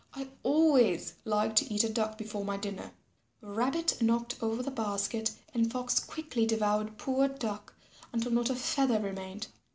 [0.15, 2.91] I always like to eat a Duck before my dinner."
[3.39, 7.75] Rabbit knocked over the basket and Fox quickly devoured poor Duck
[8.11, 9.45] until not a feather remained.